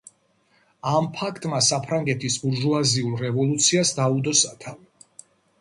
ამ 0.91 1.09
ფაქტმა 1.17 1.59
საფრანგეთის 1.67 2.37
ბურჟუაზიულ 2.45 3.15
რევოლუციას 3.23 3.93
დაუდო 4.01 4.35
სათავე. 4.41 5.07